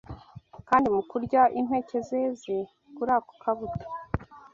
[0.69, 2.55] kandi mu kurya impeke zeze
[2.95, 3.85] kuri ako kabuto